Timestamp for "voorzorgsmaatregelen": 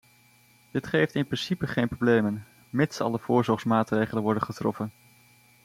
3.19-4.23